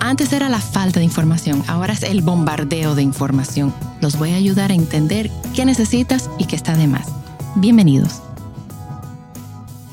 [0.00, 3.74] Antes era la falta de información, ahora es el bombardeo de información.
[4.00, 7.08] Los voy a ayudar a entender qué necesitas y qué está de más.
[7.56, 8.22] Bienvenidos.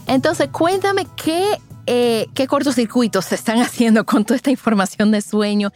[0.06, 5.72] Entonces, cuéntame qué, eh, qué cortocircuitos se están haciendo con toda esta información de sueño,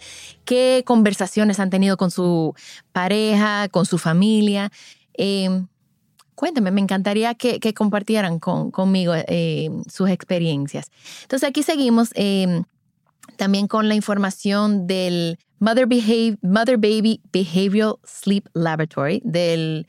[0.46, 2.54] qué conversaciones han tenido con su
[2.92, 4.72] pareja, con su familia.
[5.18, 5.66] Eh,
[6.36, 10.92] cuéntame, me encantaría que, que compartieran con, conmigo eh, sus experiencias.
[11.24, 12.62] Entonces, aquí seguimos eh,
[13.36, 19.86] también con la información del Mother, Baby Behavioral Sleep Laboratory de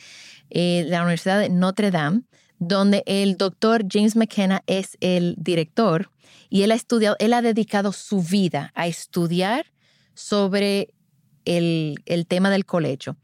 [0.50, 2.22] eh, la Universidad de Notre Dame,
[2.58, 6.10] donde el doctor James McKenna es el director
[6.48, 9.66] y él ha estudiado, él ha dedicado su vida a estudiar
[10.14, 10.92] sobre
[11.44, 13.16] el, el tema del colecho.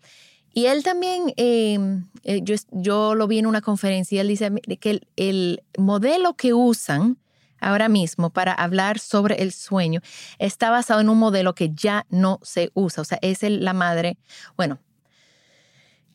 [0.54, 1.78] Y él también, eh,
[2.22, 4.50] eh, yo, yo, lo vi en una conferencia, él dice
[4.80, 7.18] que el, el modelo que usan
[7.66, 10.00] ahora mismo para hablar sobre el sueño
[10.38, 13.02] está basado en un modelo que ya no se usa.
[13.02, 14.18] O sea, es el, la madre,
[14.56, 14.78] bueno,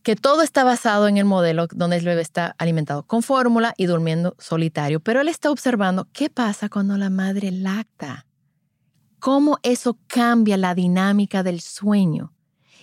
[0.02, 3.86] que todo está basado en el modelo donde el bebé está alimentado con fórmula y
[3.86, 5.00] durmiendo solitario.
[5.00, 8.26] Pero él está observando qué pasa cuando la madre lacta.
[9.20, 12.34] Cómo eso cambia la dinámica del sueño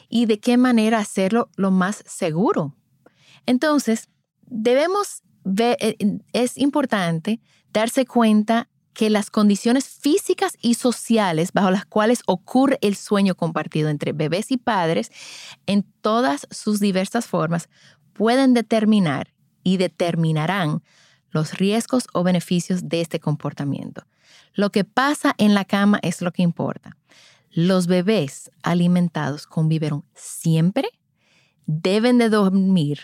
[0.09, 2.77] y de qué manera hacerlo lo más seguro.
[3.47, 4.09] Entonces,
[4.47, 5.77] debemos ver,
[6.33, 7.41] es importante
[7.73, 8.69] darse cuenta
[8.99, 14.51] que las condiciones físicas y sociales bajo las cuales ocurre el sueño compartido entre bebés
[14.51, 15.12] y padres
[15.67, 17.69] en todas sus diversas formas
[18.12, 20.83] pueden determinar y determinarán
[21.31, 24.03] los riesgos o beneficios de este comportamiento.
[24.55, 26.97] Lo que pasa en la cama es lo que importa.
[27.50, 30.89] Los bebés alimentados con biberón siempre
[31.67, 33.00] deben de dormir,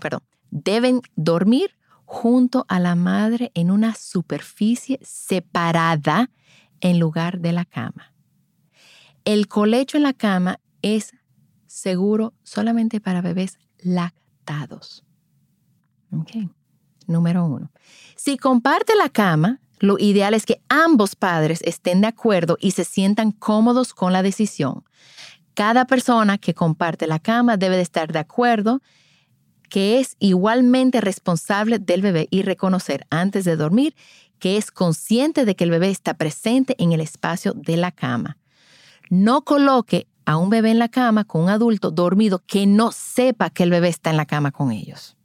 [0.00, 1.76] perdón, deben dormir
[2.10, 6.28] junto a la madre en una superficie separada
[6.80, 8.12] en lugar de la cama.
[9.24, 11.12] El colecho en la cama es
[11.68, 15.04] seguro solamente para bebés lactados.
[16.10, 16.50] Ok,
[17.06, 17.70] número uno.
[18.16, 22.84] Si comparte la cama, lo ideal es que ambos padres estén de acuerdo y se
[22.84, 24.82] sientan cómodos con la decisión.
[25.54, 28.82] Cada persona que comparte la cama debe de estar de acuerdo
[29.70, 33.94] que es igualmente responsable del bebé y reconocer antes de dormir
[34.38, 38.36] que es consciente de que el bebé está presente en el espacio de la cama.
[39.08, 43.50] No coloque a un bebé en la cama con un adulto dormido que no sepa
[43.50, 45.16] que el bebé está en la cama con ellos.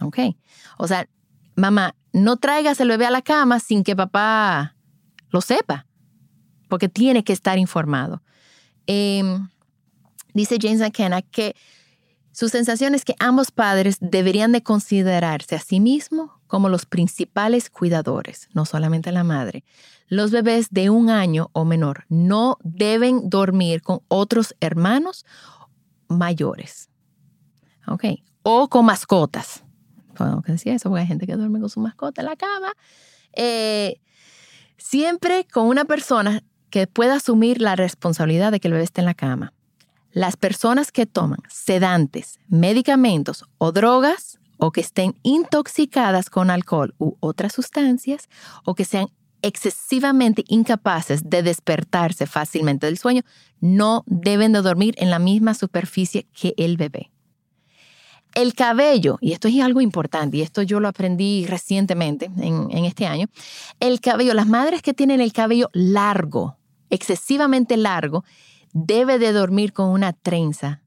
[0.00, 0.18] ¿Ok?
[0.78, 1.08] O sea,
[1.56, 4.76] mamá, no traigas el bebé a la cama sin que papá
[5.30, 5.86] lo sepa,
[6.68, 8.22] porque tiene que estar informado.
[8.86, 9.48] Em,
[10.34, 11.56] dice James McKenna que
[12.32, 17.68] su sensación es que ambos padres deberían de considerarse a sí mismos como los principales
[17.68, 19.64] cuidadores, no solamente la madre.
[20.08, 25.26] Los bebés de un año o menor no deben dormir con otros hermanos
[26.08, 26.88] mayores.
[27.86, 28.04] ¿Ok?
[28.42, 29.62] O con mascotas.
[30.14, 32.72] Podemos decir eso, porque hay gente que duerme con su mascota en la cama.
[33.34, 34.00] Eh,
[34.78, 39.06] siempre con una persona que pueda asumir la responsabilidad de que el bebé esté en
[39.06, 39.52] la cama
[40.12, 47.16] las personas que toman sedantes, medicamentos o drogas o que estén intoxicadas con alcohol u
[47.20, 48.28] otras sustancias
[48.64, 49.08] o que sean
[49.42, 53.22] excesivamente incapaces de despertarse fácilmente del sueño,
[53.60, 57.10] no deben de dormir en la misma superficie que el bebé.
[58.34, 62.84] El cabello, y esto es algo importante, y esto yo lo aprendí recientemente en, en
[62.84, 63.26] este año,
[63.80, 66.56] el cabello, las madres que tienen el cabello largo,
[66.88, 68.24] excesivamente largo,
[68.72, 70.82] debe de dormir con una trenza,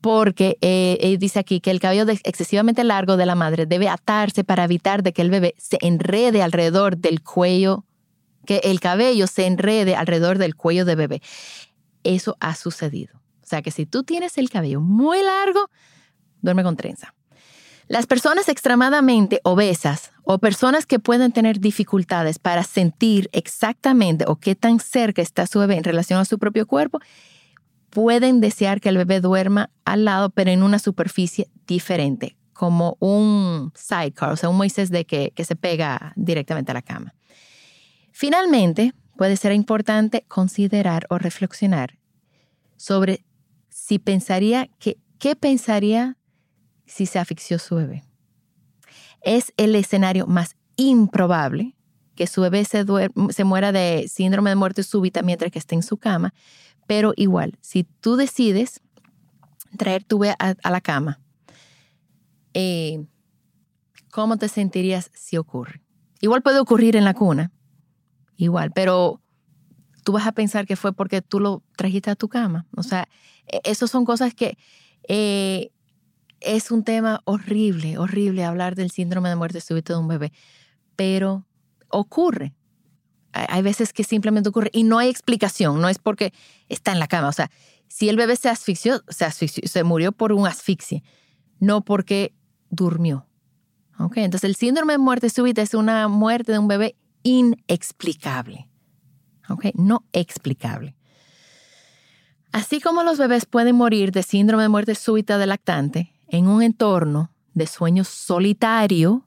[0.00, 4.64] porque eh, dice aquí que el cabello excesivamente largo de la madre debe atarse para
[4.64, 7.84] evitar de que el bebé se enrede alrededor del cuello,
[8.44, 11.22] que el cabello se enrede alrededor del cuello del bebé.
[12.02, 13.16] Eso ha sucedido.
[13.42, 15.70] O sea que si tú tienes el cabello muy largo,
[16.40, 17.14] duerme con trenza.
[17.88, 24.54] Las personas extremadamente obesas o personas que pueden tener dificultades para sentir exactamente o qué
[24.54, 27.00] tan cerca está su bebé en relación a su propio cuerpo,
[27.90, 33.72] pueden desear que el bebé duerma al lado, pero en una superficie diferente, como un
[33.74, 37.14] sidecar, o sea, un Moisés de que, que se pega directamente a la cama.
[38.12, 41.98] Finalmente, puede ser importante considerar o reflexionar
[42.76, 43.24] sobre
[43.68, 46.16] si pensaría que, qué pensaría
[46.86, 48.04] si se asfixió su bebé.
[49.22, 51.76] Es el escenario más improbable
[52.14, 52.84] que su bebé se,
[53.30, 56.34] se muera de síndrome de muerte súbita mientras que esté en su cama,
[56.86, 58.80] pero igual, si tú decides
[59.76, 61.20] traer tu bebé a, la cama,
[62.54, 63.04] eh,
[64.10, 65.82] ¿cómo te sentirías si ocurre?
[66.20, 67.50] Igual puede ocurrir en la cuna,
[68.36, 69.22] igual, pero
[70.04, 72.66] tú vas a pensar que fue porque tú lo trajiste a tu cama.
[72.76, 73.08] O sea,
[73.46, 74.58] e, esas son cosas que
[75.08, 75.70] eh,
[76.44, 80.32] es un tema horrible, horrible hablar del síndrome de muerte súbita de un bebé,
[80.96, 81.46] pero
[81.88, 82.54] ocurre.
[83.32, 86.34] Hay veces que simplemente ocurre y no hay explicación, no es porque
[86.68, 87.28] está en la cama.
[87.28, 87.50] O sea,
[87.88, 91.02] si el bebé se asfixió, se, asfixió, se murió por un asfixia,
[91.58, 92.34] no porque
[92.68, 93.26] durmió.
[93.98, 98.68] Okay, entonces el síndrome de muerte súbita es una muerte de un bebé inexplicable.
[99.48, 100.94] Okay, no explicable.
[102.52, 106.62] Así como los bebés pueden morir de síndrome de muerte súbita del lactante en un
[106.62, 109.24] entorno de sueño solitario,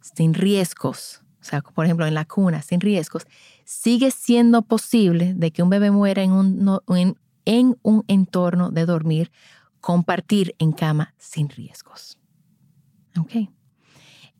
[0.00, 3.26] sin riesgos, o sea, por ejemplo, en la cuna, sin riesgos,
[3.64, 9.32] sigue siendo posible de que un bebé muera en un, en, un entorno de dormir,
[9.80, 12.18] compartir en cama sin riesgos.
[13.18, 13.48] ¿Ok?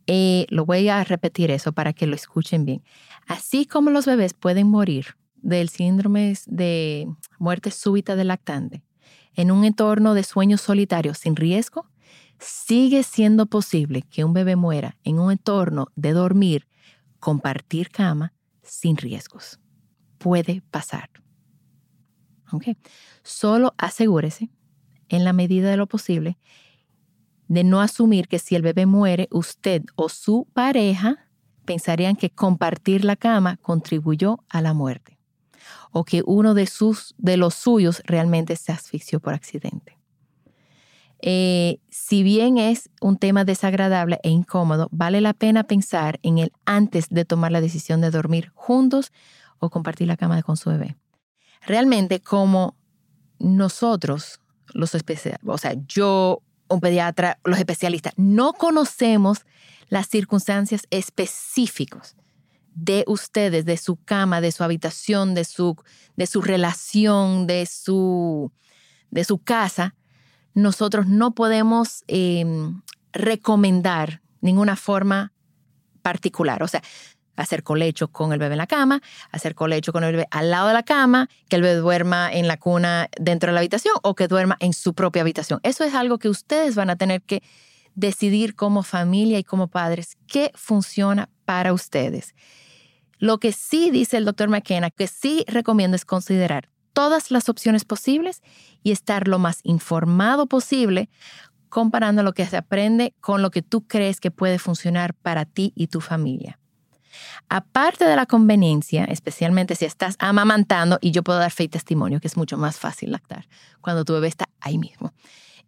[0.07, 2.83] Eh, lo voy a repetir eso para que lo escuchen bien.
[3.27, 7.09] Así como los bebés pueden morir del síndrome de
[7.39, 8.83] muerte súbita del lactante
[9.37, 11.87] en un entorno de sueño solitario sin riesgo,
[12.39, 16.67] sigue siendo posible que un bebé muera en un entorno de dormir,
[17.21, 18.33] compartir cama
[18.63, 19.59] sin riesgos.
[20.19, 21.11] Puede pasar.
[23.23, 24.51] Solo asegúrese,
[25.09, 26.39] en la medida de lo posible,
[27.49, 31.29] de no asumir que si el bebé muere, usted o su pareja
[31.65, 35.19] pensarían que compartir la cama contribuyó a la muerte
[35.93, 39.94] o que uno de, sus, de los suyos realmente se asfixió por accidente.
[41.27, 46.53] Eh, si bien es un tema desagradable e incómodo, vale la pena pensar en él
[46.67, 49.11] antes de tomar la decisión de dormir juntos
[49.59, 50.97] o compartir la cama con su bebé.
[51.63, 52.77] Realmente, como
[53.39, 54.39] nosotros,
[54.75, 59.47] los especialistas, o sea, yo, un pediatra, los especialistas, no conocemos
[59.89, 62.17] las circunstancias específicas
[62.75, 65.75] de ustedes, de su cama, de su habitación, de su,
[66.17, 68.53] de su relación, de su,
[69.11, 69.95] de su casa,
[70.55, 72.81] nosotros no podemos em,
[73.13, 75.33] recomendar ninguna forma
[76.03, 76.63] particular.
[76.63, 76.83] O sea,
[77.37, 79.03] hacer colecho con el bebé en la cama,
[79.33, 82.47] hacer colecho con el bebé al lado de la cama, que el bebé duerma en
[82.47, 85.61] la cuna dentro de la habitación o que duerma en su propia habitación.
[85.63, 87.43] Eso es algo que ustedes van a tener que
[87.95, 92.35] decidir como familia y como padres qué funciona para ustedes.
[93.19, 97.85] Lo que sí dice el doctor McKenna, que sí recomiendo es considerar todas las opciones
[97.85, 98.43] posibles
[98.83, 101.11] y estar lo más informado posible
[101.69, 105.73] comparando lo que se aprende con lo que tú crees que puede funcionar para ti
[105.75, 106.59] y tu familia.
[107.49, 112.21] Aparte de la conveniencia, especialmente si estás amamantando, y yo puedo dar fe y testimonio
[112.21, 113.47] que es mucho más fácil lactar
[113.81, 115.13] cuando tu bebé está ahí mismo,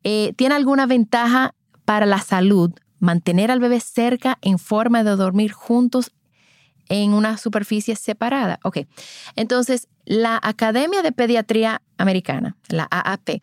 [0.05, 5.53] eh, ¿tiene alguna ventaja para la salud mantener al bebé cerca en forma de dormir
[5.53, 6.13] juntos
[6.89, 8.59] en una superficie separada.
[8.63, 8.79] Ok,
[9.35, 13.43] entonces la Academia de Pediatría Americana, la AAP,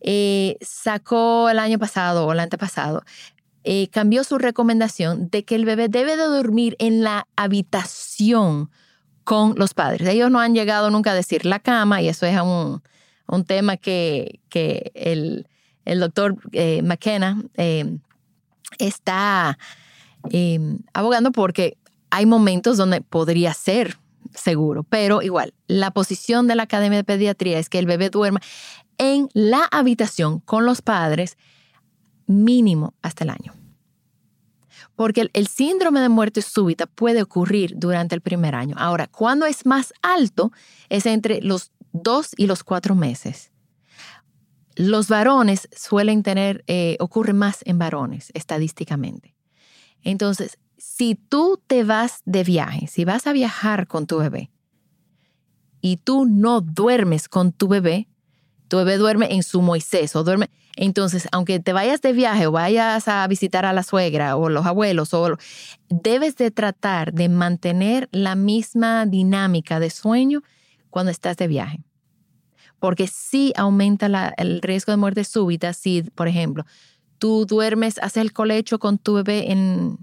[0.00, 3.02] eh, sacó el año pasado o el antepasado,
[3.64, 8.70] eh, cambió su recomendación de que el bebé debe de dormir en la habitación
[9.24, 10.08] con los padres.
[10.08, 12.82] Ellos no han llegado nunca a decir la cama y eso es un,
[13.26, 15.46] un tema que, que el,
[15.84, 17.42] el, doctor eh, McKenna
[18.78, 19.58] está
[20.94, 21.76] abogando porque
[22.10, 23.98] hay momentos donde podría ser
[24.34, 28.40] seguro, pero igual, la posición de la Academia de Pediatría es que el bebé duerma
[28.98, 31.36] en la habitación con los padres
[32.26, 33.54] mínimo hasta el año.
[34.96, 38.74] Porque el, síndrome de muerte súbita puede ocurrir durante el primer año.
[38.78, 40.52] Ahora, cuando es más alto,
[40.88, 43.52] es entre los dos y los cuatro meses.
[44.74, 49.36] Los varones suelen tener, eh, ocurre más en varones estadísticamente.
[50.02, 54.50] Entonces, si tú te vas de viaje, si vas a viajar con tu bebé
[55.80, 58.08] y tú no duermes con tu bebé,
[58.68, 60.50] tu bebé duerme en su Moisés o duerme.
[60.76, 64.64] Entonces, aunque te vayas de viaje o vayas a visitar a la suegra o los
[64.66, 65.10] abuelos,
[65.88, 70.42] debes de tratar de mantener la misma dinámica de sueño
[70.90, 71.80] cuando estás de viaje.
[72.78, 76.64] Porque sí aumenta el riesgo de muerte súbita si, por ejemplo,
[77.18, 79.98] tú duermes, haces el colecho con tu bebé en,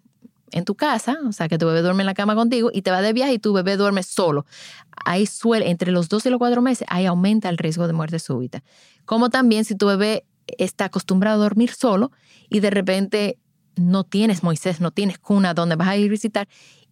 [0.55, 2.89] en tu casa, o sea, que tu bebé duerme en la cama contigo y te
[2.89, 4.45] va de viaje y tu bebé duerme solo.
[5.05, 8.19] Ahí suele, entre los dos y los cuatro meses, ahí aumenta el riesgo de muerte
[8.19, 8.63] súbita.
[9.03, 10.25] Como también si tu bebé
[10.57, 12.13] está acostumbrado a dormir solo
[12.49, 13.37] y de repente
[13.75, 16.47] no tienes Moisés, no tienes cuna donde vas a ir a visitar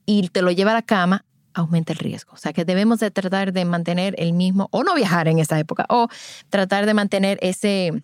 [0.05, 2.33] y te lo lleva a la cama, aumenta el riesgo.
[2.33, 5.57] O sea que debemos de tratar de mantener el mismo, o no viajar en esa
[5.57, 6.09] época, o
[6.49, 8.03] tratar de mantener ese,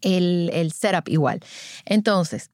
[0.00, 1.38] el, el setup igual.
[1.84, 2.50] Entonces,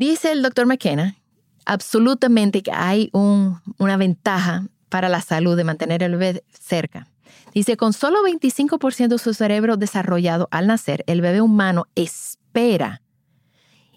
[0.00, 1.18] Dice el doctor McKenna,
[1.66, 7.06] absolutamente que hay una ventaja para la salud de mantener el bebé cerca.
[7.52, 13.02] Dice, con solo 25% de su cerebro desarrollado al nacer, el bebé humano espera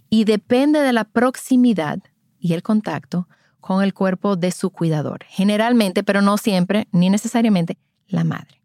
[0.09, 1.99] y depende de la proximidad
[2.37, 3.29] y el contacto
[3.61, 5.23] con el cuerpo de su cuidador.
[5.29, 7.77] Generalmente, pero no siempre, ni necesariamente,
[8.09, 8.61] la madre.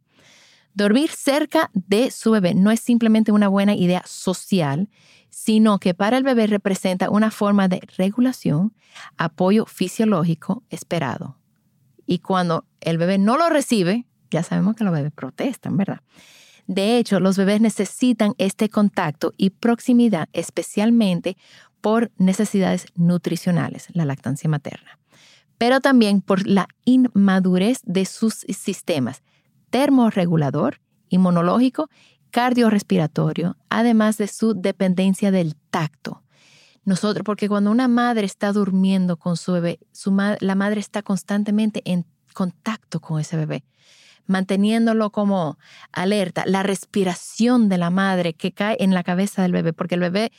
[0.74, 4.88] Dormir cerca de su bebé no es simplemente una buena idea social,
[5.48, 8.74] sino que para el bebé representa una forma de regulación,
[9.16, 11.38] apoyo fisiológico esperado.
[12.04, 16.02] Y cuando el bebé no lo recibe, ya sabemos que los bebés protestan, ¿verdad?
[16.66, 21.38] De hecho, los bebés necesitan este contacto y proximidad especialmente
[21.80, 24.98] por necesidades nutricionales, la lactancia materna,
[25.56, 29.22] pero también por la inmadurez de sus sistemas
[29.70, 31.88] termorregulador, inmunológico
[32.30, 36.22] cardiorrespiratorio, además de su dependencia del tacto.
[36.84, 39.78] Nosotros, porque cuando una madre está durmiendo con su bebé,
[40.40, 43.64] la madre está constantemente en contacto con ese bebé,
[44.26, 45.58] manteniéndolo como
[45.92, 46.44] alerta.
[46.46, 50.32] La respiración de la madre que cae en la cabeza del bebé, porque el bebé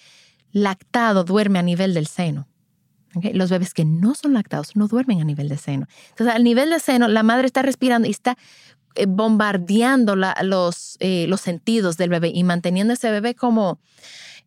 [0.52, 2.48] lactado duerme a nivel del seno.
[3.34, 5.88] Los bebés que no son lactados no duermen a nivel de seno.
[6.10, 8.38] Entonces, al nivel de seno, la madre está respirando y está
[9.00, 13.80] eh, bombardeando los, eh, los sentidos del bebé y manteniendo ese bebé como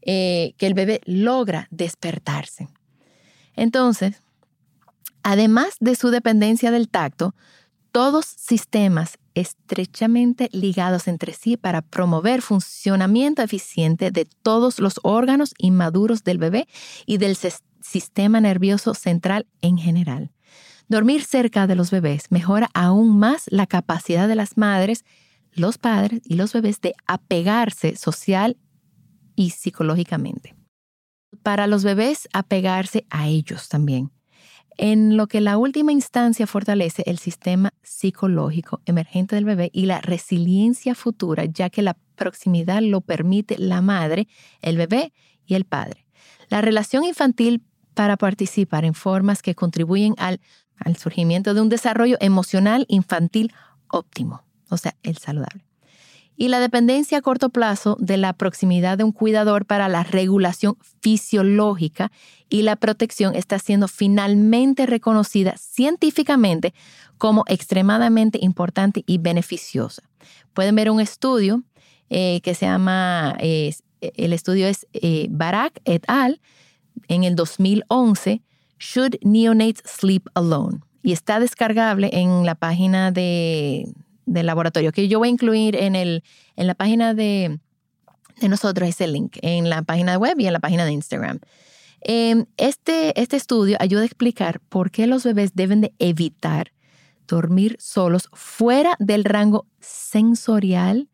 [0.02, 2.68] eh, que el bebé logra despertarse.
[3.56, 4.20] Entonces,
[5.22, 7.34] además de su dependencia del tacto,
[7.92, 16.24] todos sistemas estrechamente ligados entre sí para promover funcionamiento eficiente de todos los órganos inmaduros
[16.24, 16.68] del bebé
[17.06, 17.38] y del
[17.80, 20.30] sistema nervioso central en general.
[20.92, 25.06] Dormir cerca de los bebés mejora aún más la capacidad de las madres,
[25.54, 28.58] los padres y los bebés de apegarse social
[29.34, 30.54] y psicológicamente.
[31.42, 34.10] Para los bebés, apegarse a ellos también,
[34.76, 40.02] en lo que la última instancia fortalece el sistema psicológico emergente del bebé y la
[40.02, 44.28] resiliencia futura, ya que la proximidad lo permite la madre,
[44.60, 45.14] el bebé
[45.46, 46.06] y el padre.
[46.50, 47.62] La relación infantil
[47.94, 50.40] para participar en formas que contribuyen al
[50.84, 53.52] al surgimiento de un desarrollo emocional infantil
[53.88, 55.64] óptimo, o sea, el saludable.
[56.36, 60.76] Y la dependencia a corto plazo de la proximidad de un cuidador para la regulación
[61.00, 62.10] fisiológica
[62.48, 66.72] y la protección está siendo finalmente reconocida científicamente
[67.18, 70.02] como extremadamente importante y beneficiosa.
[70.54, 71.62] Pueden ver un estudio
[72.08, 76.40] eh, que se llama, el estudio es eh, Barak et al.
[77.08, 78.42] en el 2011
[78.82, 80.80] Should Neonates Sleep Alone?
[81.04, 83.92] Y está descargable en la página de,
[84.26, 86.24] del laboratorio, que yo voy a incluir en, el,
[86.56, 87.60] en la página de,
[88.40, 91.38] de nosotros ese link, en la página web y en la página de Instagram.
[92.00, 96.72] Em, este, este estudio ayuda a explicar por qué los bebés deben de evitar
[97.28, 101.08] dormir solos fuera del rango sensorial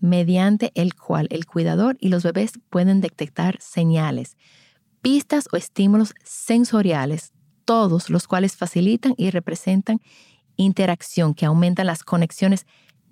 [0.00, 4.36] mediante el cual el cuidador y los bebés pueden detectar señales
[5.02, 7.32] pistas o estímulos sensoriales,
[7.64, 10.00] todos los cuales facilitan y representan
[10.56, 12.66] interacción que aumentan las conexiones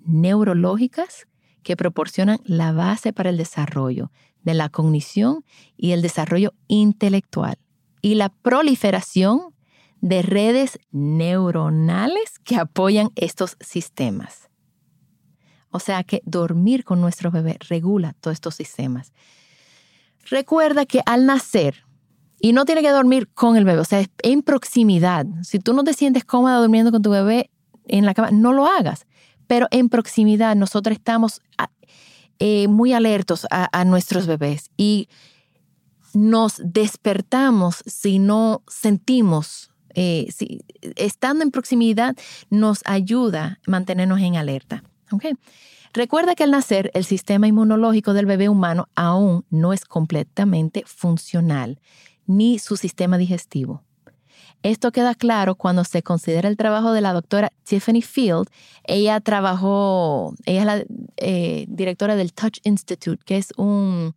[0.05, 1.27] neurológicas
[1.63, 4.11] que proporcionan la base para el desarrollo
[4.43, 5.43] de la cognición
[5.75, 7.57] y el desarrollo intelectual
[8.01, 9.53] y la proliferación
[10.01, 14.49] de redes neuronales que apoyan estos sistemas.
[15.71, 19.13] O sea que dormir con nuestro bebé regula todos estos sistemas.
[20.25, 21.83] Recuerda que al nacer,
[22.41, 25.25] y no tiene que dormir con el bebé, o sea, en proximidad.
[25.43, 27.49] Si tú no te sientes cómoda durmiendo con tu bebé
[27.87, 29.05] en la cama, no lo hagas.
[29.47, 31.69] Pero en proximidad, nosotros estamos ah,
[32.39, 35.09] eh, muy alertos a, nuestros bebés y
[36.13, 40.61] nos despertamos si no sentimos, eh, si,
[40.95, 42.15] estando en proximidad
[42.49, 44.83] nos ayuda a mantenernos en alerta.
[45.11, 45.33] Okay.
[45.93, 51.79] Recuerda que al nacer el sistema inmunológico del bebé humano aún no es completamente funcional,
[52.27, 53.83] ni su sistema digestivo.
[54.61, 58.49] Esto queda claro cuando se considera el trabajo de la doctora Tiffany Field.
[58.83, 60.83] Ella trabajó, ella es la
[61.17, 64.13] eh, directora del Touch Institute, que es un,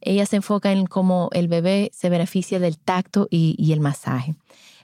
[0.00, 4.34] ella se enfoca en cómo el bebé se beneficia del tacto y, y el masaje.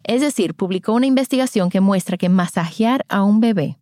[0.05, 3.77] Es decir, publicó una investigación que muestra que masajear a un bebé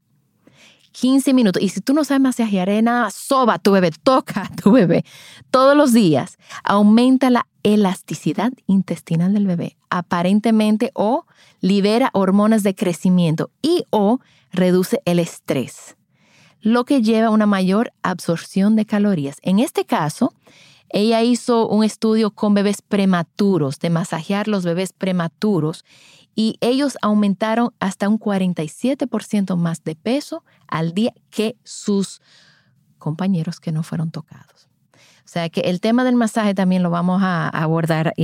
[0.94, 1.60] 15 minutos.
[1.60, 5.04] Y si tú no sabes masajear, nada, soba tu bebé, toca tu bebé
[5.50, 6.38] todos los días.
[6.62, 11.26] Aumenta la elasticidad intestinal del bebé, aparentemente, o
[11.60, 14.20] libera hormonas de crecimiento y o
[14.52, 15.96] reduce el estrés,
[16.60, 19.38] lo que lleva a una mayor absorción de calorías.
[19.42, 20.32] En este caso,
[20.94, 25.84] ella hizo un estudio con bebés prematuros, de masajear los bebés prematuros,
[26.36, 32.20] y ellos aumentaron hasta un 47% más de peso al día que sus
[32.98, 34.68] compañeros que no fueron tocados.
[35.24, 38.14] O sea que el tema del masaje también lo vamos a abordar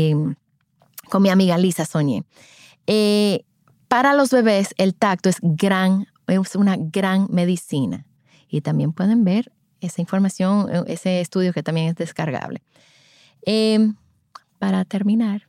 [1.08, 2.22] con mi amiga Lisa Soñé.
[2.86, 3.44] Eh,
[3.88, 8.06] para los bebés el tacto es, gran, es una gran medicina
[8.48, 9.50] y también pueden ver
[9.80, 12.62] esa información, ese estudio que también es descargable.
[13.42, 13.96] Em,
[14.58, 15.48] para terminar,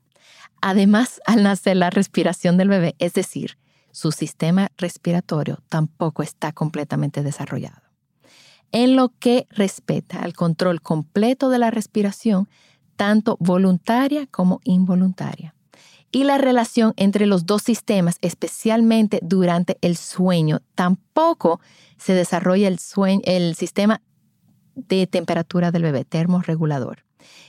[0.62, 3.58] Además, al nacer la respiración del bebé, es decir,
[3.92, 7.82] su sistema respiratorio tampoco está completamente desarrollado.
[8.72, 12.48] En lo que respecta al control completo de la respiración,
[12.96, 15.56] tanto voluntaria como involuntaria.
[16.12, 21.60] Y la relación entre los dos sistemas, especialmente durante el sueño, tampoco
[21.98, 22.80] se desarrolla el,
[23.24, 24.02] el sistema
[24.75, 27.04] de temperatura del bebé, termorregulador,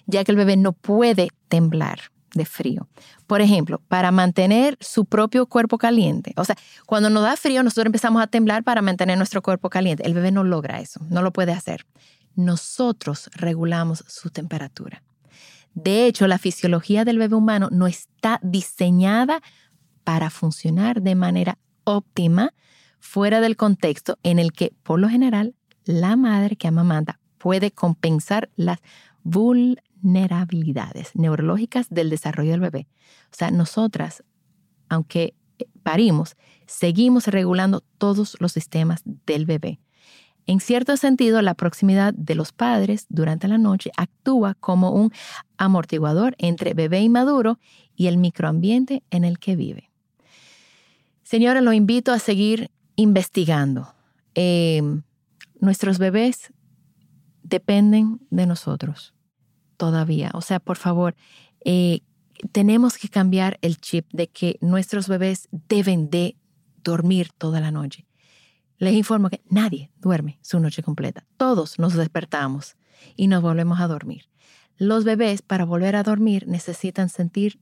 [0.06, 2.00] ya que el bebé no puede temblar
[2.34, 2.88] de frío.
[3.26, 6.32] Por ejemplo, para mantener su propio cuerpo caliente.
[6.36, 10.06] O sea, cuando nos da frío, nosotros empezamos a temblar para mantener nuestro cuerpo caliente.
[10.06, 11.86] El bebé no logra eso, no lo puede hacer.
[12.34, 15.02] Nosotros regulamos su temperatura.
[15.74, 19.42] De hecho, la fisiología del bebé humano no está diseñada
[20.04, 22.52] para funcionar de manera óptima
[22.98, 28.50] fuera del contexto en el que, por lo general, la madre que amamanta puede compensar
[28.56, 28.78] las
[29.24, 32.86] vulnerabilidades neurológicas del desarrollo del bebé.
[33.32, 34.22] O sea, nosotras,
[34.88, 39.80] aunque eh, parimos, seguimos regulando todos los sistemas del bebé.
[40.46, 45.12] En cierto sentido, la proximidad de los padres durante la noche actúa como un
[45.56, 47.58] amortiguador entre bebé inmaduro
[47.94, 49.90] y el microambiente en el que vive.
[51.22, 53.94] Señores, lo invito a seguir investigando.
[54.34, 55.02] Em,
[55.62, 56.52] nuestros bebés
[57.44, 59.14] dependen de nosotros
[59.76, 60.32] todavía.
[60.34, 61.14] O sea, por favor,
[61.64, 62.00] eh,
[62.50, 66.36] tenemos que cambiar el chip de que nuestros bebés deben de
[66.82, 68.06] dormir toda la noche.
[68.78, 71.24] Les informo que nadie duerme su noche completa.
[71.36, 72.76] Todos nos despertamos
[73.14, 74.24] y nos volvemos a dormir.
[74.76, 77.60] Los bebés para volver a dormir necesitan sentir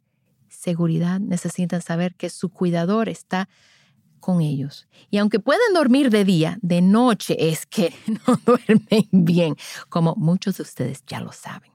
[0.48, 3.50] seguridad, necesitan saber que su cuidador está
[4.20, 4.86] con ellos.
[5.10, 7.92] Y aunque pueden dormir de día, de noche es que
[8.26, 9.56] no duermen bien,
[9.88, 11.72] como muchos de ustedes ya lo saben.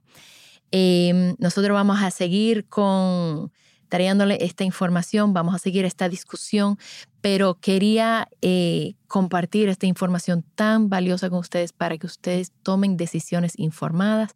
[0.71, 3.51] Em, nosotros vamos a seguir con
[3.89, 6.77] trayéndole esta información, vamos a seguir esta discusión,
[7.21, 13.53] pero quería eh, compartir esta información tan valiosa con ustedes para que ustedes tomen decisiones
[13.57, 14.35] informadas,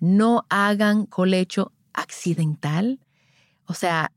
[0.00, 3.00] no hagan colecho accidental,
[3.66, 4.12] o sea,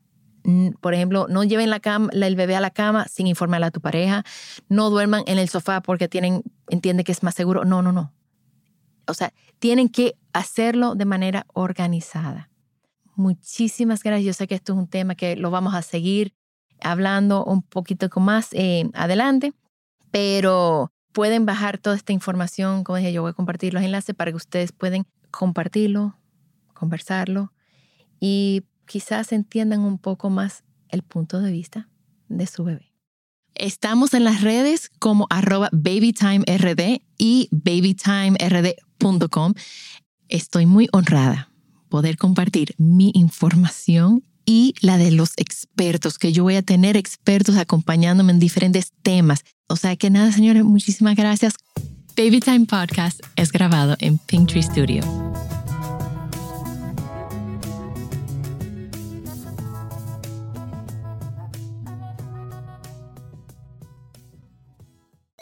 [0.80, 1.82] por ejemplo, no lleven la
[2.12, 4.24] el bebé a la cama sin informarle a tu pareja,
[4.70, 8.14] no duerman en el sofá porque tienen, entiende que es más seguro, no, no, no.
[9.08, 12.50] O sea, tienen que hacerlo de manera organizada.
[13.16, 14.26] Muchísimas gracias.
[14.26, 16.34] Yo sé que esto es un tema que lo vamos a seguir
[16.82, 19.54] hablando un poquito más eh, adelante,
[20.12, 22.84] pero pueden bajar toda esta información.
[22.84, 26.18] Como dije, yo voy a compartir los enlaces para que ustedes pueden compartirlo,
[26.74, 27.52] conversarlo
[28.20, 31.88] y quizás entiendan un poco más el punto de vista
[32.30, 32.92] de su bebé.
[33.54, 39.54] Estamos en las redes como arroba babytimerd y babytimerd.com.
[40.30, 41.52] Estoy muy honrada
[41.90, 47.58] poder compartir mi información y la de los expertos, que yo voy a tener expertos
[47.58, 49.44] acompañándome en diferentes temas.
[49.68, 51.56] O sea que nada, señores, muchísimas gracias.
[52.16, 55.04] Babytime Podcast es grabado en Pinktree Studio.